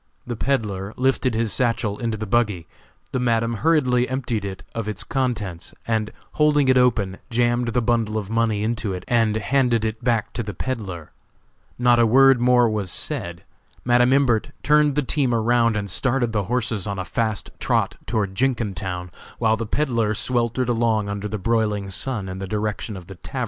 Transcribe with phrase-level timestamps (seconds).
[0.25, 2.65] The peddler lifted his satchel into the buggy;
[3.11, 8.17] the Madam hurriedly emptied it of its contents, and holding it open jammed the bundle
[8.17, 11.11] of money into it and handed it back to the peddler.
[11.77, 13.43] Not a word more was said.
[13.85, 18.33] Madam Imbert turned the team around and started the horses on a fast trot toward
[18.33, 23.13] Jenkintown, while the peddler sweltered along under the broiling sun in the direction of the
[23.13, 23.39] tavern.